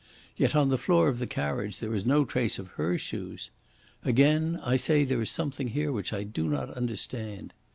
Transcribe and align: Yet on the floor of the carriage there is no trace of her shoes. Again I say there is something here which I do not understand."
Yet 0.35 0.55
on 0.55 0.69
the 0.69 0.79
floor 0.79 1.09
of 1.09 1.19
the 1.19 1.27
carriage 1.27 1.77
there 1.77 1.93
is 1.93 2.07
no 2.07 2.25
trace 2.25 2.57
of 2.57 2.69
her 2.69 2.97
shoes. 2.97 3.51
Again 4.03 4.59
I 4.63 4.75
say 4.75 5.03
there 5.03 5.21
is 5.21 5.29
something 5.29 5.67
here 5.67 5.91
which 5.91 6.11
I 6.11 6.23
do 6.23 6.49
not 6.49 6.73
understand." 6.75 7.53